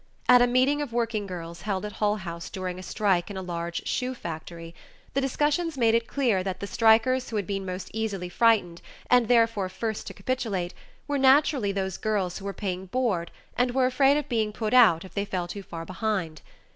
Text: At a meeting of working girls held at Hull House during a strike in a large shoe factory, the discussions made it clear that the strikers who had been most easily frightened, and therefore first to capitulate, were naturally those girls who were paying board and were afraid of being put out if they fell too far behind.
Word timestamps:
At 0.27 0.41
a 0.41 0.47
meeting 0.47 0.81
of 0.81 0.91
working 0.91 1.27
girls 1.27 1.61
held 1.61 1.85
at 1.85 1.91
Hull 1.91 2.15
House 2.15 2.49
during 2.49 2.79
a 2.79 2.81
strike 2.81 3.29
in 3.29 3.37
a 3.37 3.43
large 3.43 3.85
shoe 3.87 4.15
factory, 4.15 4.73
the 5.13 5.21
discussions 5.21 5.77
made 5.77 5.93
it 5.93 6.07
clear 6.07 6.43
that 6.43 6.59
the 6.59 6.65
strikers 6.65 7.29
who 7.29 7.35
had 7.35 7.45
been 7.45 7.67
most 7.67 7.91
easily 7.93 8.27
frightened, 8.27 8.81
and 9.11 9.27
therefore 9.27 9.69
first 9.69 10.07
to 10.07 10.15
capitulate, 10.15 10.73
were 11.07 11.19
naturally 11.19 11.71
those 11.71 11.97
girls 11.97 12.39
who 12.39 12.45
were 12.45 12.51
paying 12.51 12.87
board 12.87 13.29
and 13.55 13.75
were 13.75 13.85
afraid 13.85 14.17
of 14.17 14.27
being 14.27 14.51
put 14.51 14.73
out 14.73 15.05
if 15.05 15.13
they 15.13 15.23
fell 15.23 15.47
too 15.47 15.61
far 15.61 15.85
behind. 15.85 16.41